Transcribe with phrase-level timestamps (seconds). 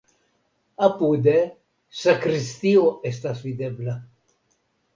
[0.87, 1.35] Apude
[2.01, 3.99] sakristio estas videbla.